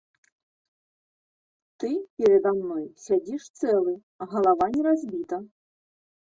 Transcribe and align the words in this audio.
Ты 1.83 1.89
перада 2.15 2.53
мной 2.61 2.85
сядзіш 3.05 3.43
цэлы, 3.59 3.93
галава 4.35 4.73
не 4.75 4.81
разбіта. 4.91 5.37